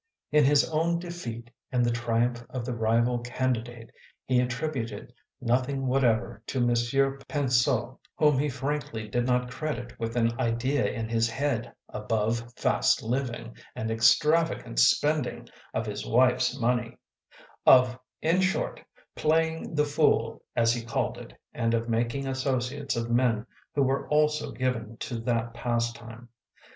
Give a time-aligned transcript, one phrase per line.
[0.31, 3.91] In his own defeat and the triumph of the rival candidate,
[4.25, 10.39] he attributed nothing whatever to Monsieur Pinseau whom he frankly did not credit with an
[10.41, 16.97] idea in his head above fast living and extravagant spending of his wife s money
[17.67, 18.83] of, in short,
[19.15, 23.45] playing the fool, as he called it and of making associates of men
[23.75, 26.27] who were also given to that pastime.